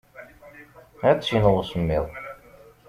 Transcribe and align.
Ad 1.09 1.17
tt-ineɣ 1.17 1.53
usemmiḍ. 1.61 2.05